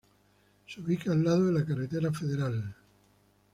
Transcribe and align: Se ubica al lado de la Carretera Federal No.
Se 0.65 0.79
ubica 0.81 1.11
al 1.11 1.23
lado 1.23 1.45
de 1.45 1.51
la 1.59 1.63
Carretera 1.63 2.11
Federal 2.11 2.59
No. 2.59 2.73